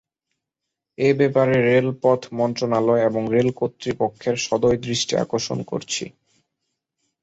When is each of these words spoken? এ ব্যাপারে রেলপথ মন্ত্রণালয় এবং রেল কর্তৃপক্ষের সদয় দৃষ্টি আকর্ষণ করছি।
এ 0.97 1.09
ব্যাপারে 1.19 1.55
রেলপথ 1.67 2.21
মন্ত্রণালয় 2.39 3.01
এবং 3.09 3.21
রেল 3.33 3.49
কর্তৃপক্ষের 3.59 4.35
সদয় 4.47 4.77
দৃষ্টি 4.85 5.13
আকর্ষণ 5.17 5.59
করছি। 5.71 6.03